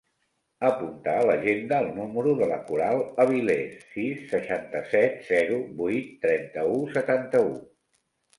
[0.67, 7.55] Apunta a l'agenda el número de la Coral Aviles: sis, seixanta-set, zero, vuit, trenta-u, setanta-u.